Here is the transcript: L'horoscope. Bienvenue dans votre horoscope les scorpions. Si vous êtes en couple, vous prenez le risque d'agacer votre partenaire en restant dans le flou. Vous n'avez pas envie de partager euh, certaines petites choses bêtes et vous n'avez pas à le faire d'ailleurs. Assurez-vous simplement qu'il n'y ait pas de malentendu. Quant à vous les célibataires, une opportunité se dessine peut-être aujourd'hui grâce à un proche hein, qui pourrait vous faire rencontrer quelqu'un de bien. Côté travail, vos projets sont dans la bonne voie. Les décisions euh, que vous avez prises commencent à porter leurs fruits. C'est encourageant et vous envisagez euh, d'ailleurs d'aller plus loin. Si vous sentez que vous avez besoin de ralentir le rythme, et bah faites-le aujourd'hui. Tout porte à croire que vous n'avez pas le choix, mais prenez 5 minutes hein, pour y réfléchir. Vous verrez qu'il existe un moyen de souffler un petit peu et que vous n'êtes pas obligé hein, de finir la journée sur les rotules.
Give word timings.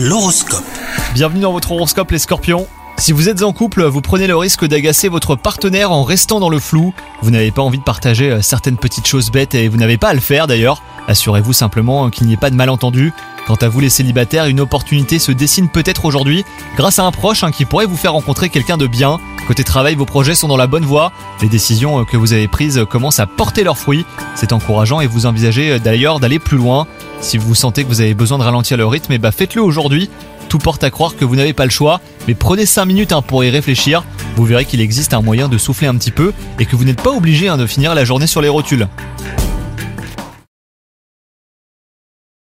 L'horoscope. 0.00 0.62
Bienvenue 1.12 1.40
dans 1.40 1.50
votre 1.50 1.72
horoscope 1.72 2.12
les 2.12 2.20
scorpions. 2.20 2.68
Si 2.98 3.10
vous 3.10 3.28
êtes 3.28 3.42
en 3.42 3.52
couple, 3.52 3.82
vous 3.82 4.00
prenez 4.00 4.28
le 4.28 4.36
risque 4.36 4.64
d'agacer 4.64 5.08
votre 5.08 5.34
partenaire 5.34 5.90
en 5.90 6.04
restant 6.04 6.38
dans 6.38 6.50
le 6.50 6.60
flou. 6.60 6.94
Vous 7.20 7.32
n'avez 7.32 7.50
pas 7.50 7.62
envie 7.62 7.78
de 7.78 7.82
partager 7.82 8.30
euh, 8.30 8.40
certaines 8.40 8.76
petites 8.76 9.08
choses 9.08 9.32
bêtes 9.32 9.56
et 9.56 9.66
vous 9.66 9.76
n'avez 9.76 9.98
pas 9.98 10.10
à 10.10 10.14
le 10.14 10.20
faire 10.20 10.46
d'ailleurs. 10.46 10.84
Assurez-vous 11.08 11.52
simplement 11.52 12.10
qu'il 12.10 12.28
n'y 12.28 12.34
ait 12.34 12.36
pas 12.36 12.50
de 12.50 12.54
malentendu. 12.54 13.12
Quant 13.48 13.56
à 13.56 13.68
vous 13.68 13.80
les 13.80 13.88
célibataires, 13.88 14.46
une 14.46 14.60
opportunité 14.60 15.18
se 15.18 15.32
dessine 15.32 15.68
peut-être 15.68 16.04
aujourd'hui 16.04 16.44
grâce 16.76 17.00
à 17.00 17.04
un 17.04 17.10
proche 17.10 17.42
hein, 17.42 17.50
qui 17.50 17.64
pourrait 17.64 17.86
vous 17.86 17.96
faire 17.96 18.12
rencontrer 18.12 18.50
quelqu'un 18.50 18.76
de 18.76 18.86
bien. 18.86 19.18
Côté 19.48 19.64
travail, 19.64 19.94
vos 19.94 20.04
projets 20.04 20.34
sont 20.34 20.46
dans 20.46 20.58
la 20.58 20.66
bonne 20.66 20.84
voie. 20.84 21.10
Les 21.40 21.48
décisions 21.48 22.00
euh, 22.00 22.04
que 22.04 22.18
vous 22.18 22.34
avez 22.34 22.48
prises 22.48 22.84
commencent 22.90 23.18
à 23.18 23.26
porter 23.26 23.64
leurs 23.64 23.78
fruits. 23.78 24.04
C'est 24.34 24.52
encourageant 24.52 25.00
et 25.00 25.06
vous 25.06 25.24
envisagez 25.24 25.70
euh, 25.70 25.78
d'ailleurs 25.78 26.20
d'aller 26.20 26.38
plus 26.38 26.58
loin. 26.58 26.86
Si 27.22 27.38
vous 27.38 27.54
sentez 27.54 27.82
que 27.82 27.88
vous 27.88 28.02
avez 28.02 28.12
besoin 28.12 28.36
de 28.36 28.42
ralentir 28.42 28.76
le 28.76 28.84
rythme, 28.84 29.10
et 29.14 29.16
bah 29.16 29.32
faites-le 29.32 29.62
aujourd'hui. 29.62 30.10
Tout 30.50 30.58
porte 30.58 30.84
à 30.84 30.90
croire 30.90 31.16
que 31.16 31.24
vous 31.24 31.34
n'avez 31.34 31.54
pas 31.54 31.64
le 31.64 31.70
choix, 31.70 32.02
mais 32.26 32.34
prenez 32.34 32.66
5 32.66 32.84
minutes 32.84 33.12
hein, 33.12 33.22
pour 33.22 33.42
y 33.42 33.48
réfléchir. 33.48 34.04
Vous 34.36 34.44
verrez 34.44 34.66
qu'il 34.66 34.82
existe 34.82 35.14
un 35.14 35.22
moyen 35.22 35.48
de 35.48 35.56
souffler 35.56 35.86
un 35.86 35.96
petit 35.96 36.10
peu 36.10 36.34
et 36.58 36.66
que 36.66 36.76
vous 36.76 36.84
n'êtes 36.84 37.00
pas 37.00 37.12
obligé 37.12 37.48
hein, 37.48 37.56
de 37.56 37.66
finir 37.66 37.94
la 37.94 38.04
journée 38.04 38.26
sur 38.26 38.42
les 38.42 38.50
rotules. 38.50 38.86